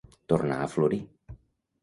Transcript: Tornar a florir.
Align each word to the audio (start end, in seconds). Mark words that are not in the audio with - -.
Tornar 0.31 0.57
a 0.63 0.69
florir. 0.77 1.01